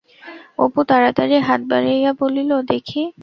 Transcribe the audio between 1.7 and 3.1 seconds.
বাড়াইয়া বলিল, দেখি।